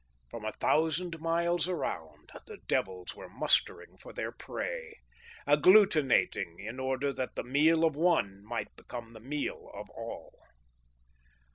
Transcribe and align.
From 0.31 0.45
a 0.45 0.51
thousand 0.53 1.19
miles 1.19 1.69
around, 1.69 2.31
the 2.47 2.57
devils 2.67 3.15
were 3.15 3.29
mustering 3.29 3.99
for 3.99 4.11
their 4.11 4.31
prey, 4.31 4.95
agglutinating, 5.47 6.55
in 6.57 6.79
order 6.79 7.13
that 7.13 7.35
the 7.35 7.43
meal 7.43 7.85
of 7.85 7.95
one 7.95 8.43
might 8.43 8.75
become 8.75 9.13
the 9.13 9.19
meal 9.19 9.69
of 9.75 9.91
all. 9.91 10.33